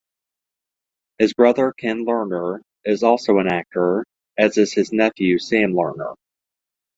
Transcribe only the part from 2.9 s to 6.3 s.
also an actor, as is his nephew, Sam Lerner.